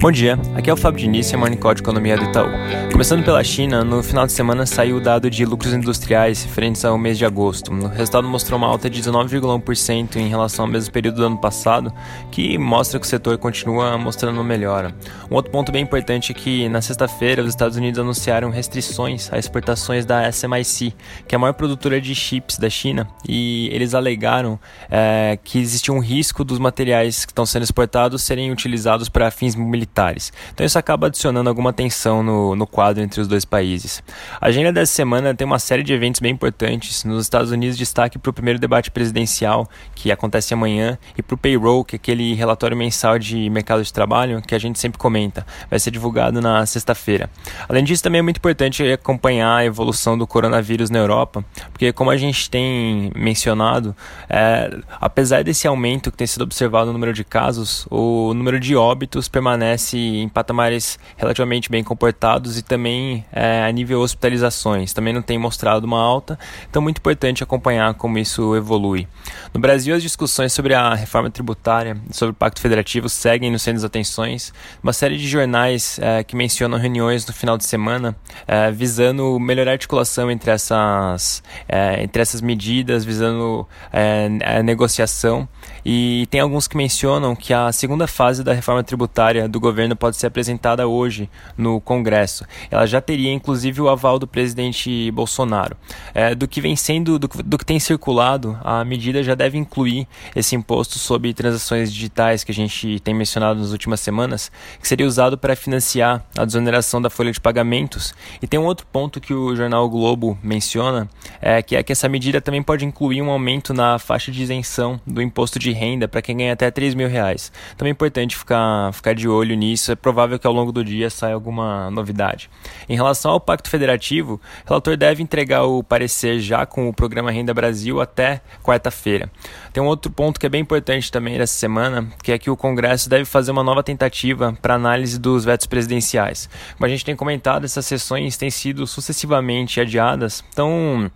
[0.00, 2.48] Bom dia, aqui é o Fábio Diniz, Morning Call de Economia do Itaú.
[2.90, 6.96] Começando pela China, no final de semana saiu o dado de lucros industriais referentes ao
[6.96, 7.70] mês de agosto.
[7.70, 11.92] O resultado mostrou uma alta de 19,1% em relação ao mesmo período do ano passado,
[12.30, 14.94] que mostra que o setor continua mostrando melhora.
[15.30, 19.40] Um outro ponto bem importante é que na sexta-feira os Estados Unidos anunciaram restrições às
[19.40, 20.94] exportações da SMIC,
[21.28, 24.58] que é a maior produtora de chips da China, e eles alegaram
[24.90, 29.54] é, que existe um risco dos materiais que estão sendo exportados serem utilizados para fins
[29.54, 30.32] militares militares.
[30.54, 34.02] Então isso acaba adicionando alguma tensão no, no quadro entre os dois países.
[34.40, 37.04] A agenda dessa semana tem uma série de eventos bem importantes.
[37.04, 41.38] Nos Estados Unidos, destaque para o primeiro debate presidencial, que acontece amanhã, e para o
[41.38, 45.44] payroll, que é aquele relatório mensal de mercado de trabalho que a gente sempre comenta.
[45.68, 47.28] Vai ser divulgado na sexta-feira.
[47.68, 52.10] Além disso, também é muito importante acompanhar a evolução do coronavírus na Europa, porque como
[52.10, 53.94] a gente tem mencionado,
[54.28, 58.76] é, apesar desse aumento que tem sido observado no número de casos, o número de
[58.76, 64.92] óbitos permanece permanece em patamares relativamente bem comportados e também é, a nível hospitalizações.
[64.92, 69.08] Também não tem mostrado uma alta, então muito importante acompanhar como isso evolui.
[69.54, 73.58] No Brasil, as discussões sobre a reforma tributária e sobre o Pacto Federativo seguem no
[73.58, 74.52] centro das atenções.
[74.82, 79.70] Uma série de jornais é, que mencionam reuniões no final de semana é, visando melhorar
[79.70, 85.48] a articulação entre essas, é, entre essas medidas, visando é, a negociação.
[85.84, 90.16] E tem alguns que mencionam que a segunda fase da reforma tributária do governo pode
[90.16, 92.44] ser apresentada hoje no Congresso.
[92.70, 95.76] Ela já teria inclusive o aval do presidente Bolsonaro.
[96.14, 100.06] É, do que vem sendo, do, do, que tem circulado, a medida já deve incluir
[100.34, 105.06] esse imposto sobre transações digitais que a gente tem mencionado nas últimas semanas, que seria
[105.06, 108.14] usado para financiar a desoneração da folha de pagamentos.
[108.40, 111.08] E tem um outro ponto que o jornal Globo menciona,
[111.40, 115.00] é, que é que essa medida também pode incluir um aumento na faixa de isenção
[115.06, 117.52] do imposto de renda para quem ganha até 3 mil reais.
[117.76, 121.10] Também é importante ficar, ficar de olho nisso, é provável que ao longo do dia
[121.10, 122.50] saia alguma novidade.
[122.88, 127.30] Em relação ao Pacto Federativo, o relator deve entregar o parecer já com o programa
[127.30, 129.30] Renda Brasil até quarta-feira.
[129.72, 132.56] Tem um outro ponto que é bem importante também dessa semana, que é que o
[132.56, 136.48] Congresso deve fazer uma nova tentativa para análise dos vetos presidenciais.
[136.76, 141.10] Como a gente tem comentado, essas sessões têm sido sucessivamente adiadas, então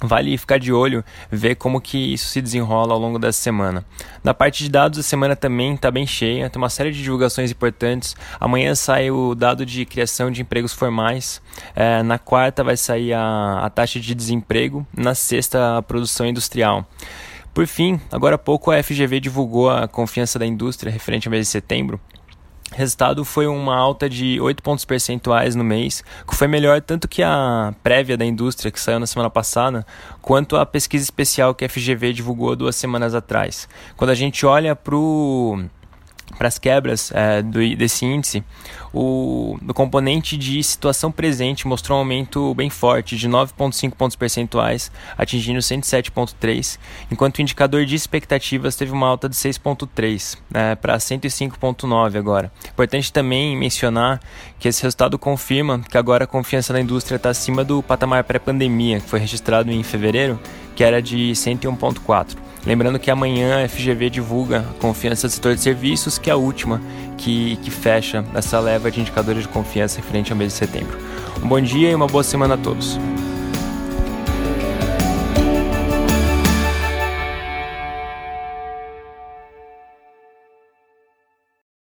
[0.00, 3.84] Vale ficar de olho, ver como que isso se desenrola ao longo dessa semana.
[4.22, 7.50] Na parte de dados, a semana também está bem cheia, tem uma série de divulgações
[7.50, 8.14] importantes.
[8.38, 11.42] Amanhã sai o dado de criação de empregos formais,
[11.74, 16.88] é, na quarta vai sair a, a taxa de desemprego, na sexta a produção industrial.
[17.52, 21.46] Por fim, agora há pouco a FGV divulgou a confiança da indústria referente ao mês
[21.46, 22.00] de setembro
[22.78, 27.22] resultado foi uma alta de 8 pontos percentuais no mês, que foi melhor tanto que
[27.22, 29.84] a prévia da indústria que saiu na semana passada,
[30.22, 33.68] quanto a pesquisa especial que a FGV divulgou duas semanas atrás.
[33.96, 35.60] Quando a gente olha para o
[36.36, 38.44] para as quebras é, do, desse índice,
[38.92, 44.90] o, o, componente de situação presente mostrou um aumento bem forte, de 9,5 pontos percentuais,
[45.16, 46.78] atingindo 107,3,
[47.10, 52.52] enquanto o indicador de expectativas teve uma alta de 6,3 é, para 105,9 agora.
[52.70, 54.20] Importante também mencionar
[54.58, 59.00] que esse resultado confirma que agora a confiança na indústria está acima do patamar pré-pandemia,
[59.00, 60.38] que foi registrado em fevereiro,
[60.74, 62.47] que era de 101,4.
[62.66, 66.36] Lembrando que amanhã a FGV divulga a confiança do setor de serviços, que é a
[66.36, 66.80] última
[67.16, 70.98] que, que fecha essa leva de indicadores de confiança referente ao mês de setembro.
[71.42, 72.98] Um bom dia e uma boa semana a todos.